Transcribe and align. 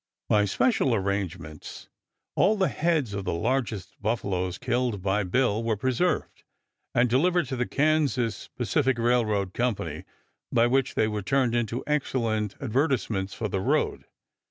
]By 0.29 0.45
special 0.45 0.95
arrangements 0.95 1.87
all 2.35 2.55
the 2.57 2.69
heads 2.69 3.13
of 3.13 3.23
the 3.23 3.35
largest 3.35 4.01
buffaloes 4.01 4.57
killed 4.57 5.03
by 5.03 5.21
Bill 5.23 5.63
were 5.63 5.77
preserved 5.77 6.41
and 6.95 7.07
delivered 7.07 7.45
to 7.49 7.55
the 7.55 7.67
Kansas 7.67 8.47
Pacific 8.47 8.97
Railroad 8.97 9.53
Company, 9.53 10.05
by 10.51 10.65
which 10.65 10.95
they 10.95 11.07
were 11.07 11.21
turned 11.21 11.53
into 11.53 11.83
excellent 11.85 12.55
advertisements 12.59 13.35
for 13.35 13.47
the 13.47 13.61
road. 13.61 14.05